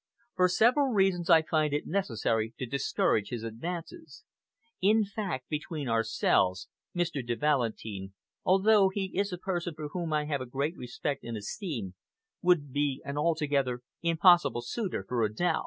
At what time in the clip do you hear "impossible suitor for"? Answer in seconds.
14.01-15.29